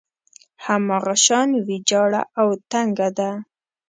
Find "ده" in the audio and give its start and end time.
3.17-3.29